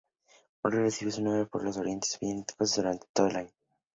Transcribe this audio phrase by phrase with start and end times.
[0.63, 3.51] Hurricane recibe su nombre por los fuertes vientos que tiene durante todo el año.